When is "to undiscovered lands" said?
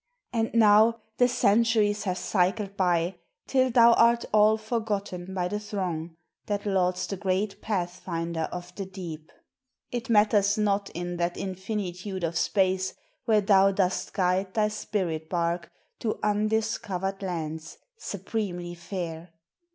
15.99-17.77